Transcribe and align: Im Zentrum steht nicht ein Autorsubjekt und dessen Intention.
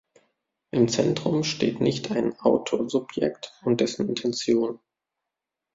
Im 0.71 0.87
Zentrum 0.87 1.43
steht 1.43 1.79
nicht 1.79 2.09
ein 2.09 2.35
Autorsubjekt 2.39 3.53
und 3.63 3.81
dessen 3.81 4.09
Intention. 4.09 4.79